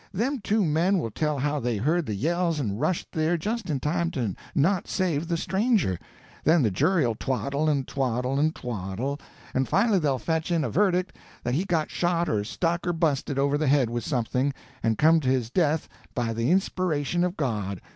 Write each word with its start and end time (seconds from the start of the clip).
Them 0.11 0.39
two 0.39 0.65
men 0.65 0.97
will 0.97 1.11
tell 1.11 1.37
how 1.37 1.59
they 1.59 1.77
heard 1.77 2.07
the 2.07 2.15
yells 2.15 2.59
and 2.59 2.79
rushed 2.81 3.11
there 3.11 3.37
just 3.37 3.69
in 3.69 3.79
time 3.79 4.09
to 4.13 4.33
not 4.55 4.87
save 4.87 5.27
the 5.27 5.37
stranger. 5.37 5.99
Then 6.43 6.63
the 6.63 6.71
jury'll 6.71 7.13
twaddle 7.13 7.69
and 7.69 7.87
twaddle 7.87 8.39
and 8.39 8.55
twaddle, 8.55 9.19
and 9.53 9.67
finally 9.69 9.99
they'll 9.99 10.17
fetch 10.17 10.49
in 10.51 10.63
a 10.63 10.71
verdict 10.71 11.15
that 11.43 11.53
he 11.53 11.65
got 11.65 11.91
shot 11.91 12.29
or 12.29 12.43
stuck 12.43 12.87
or 12.87 12.93
busted 12.93 13.37
over 13.37 13.59
the 13.59 13.67
head 13.67 13.91
with 13.91 14.03
something, 14.03 14.53
and 14.81 14.97
come 14.97 15.19
to 15.19 15.29
his 15.29 15.51
death 15.51 15.87
by 16.15 16.33
the 16.33 16.49
inspiration 16.49 17.23
of 17.23 17.37
God. 17.37 17.79